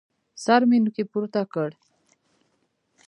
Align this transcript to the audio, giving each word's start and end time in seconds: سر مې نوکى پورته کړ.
سر 0.43 0.61
مې 0.69 0.77
نوکى 0.83 1.03
پورته 1.11 1.41
کړ. 1.53 1.69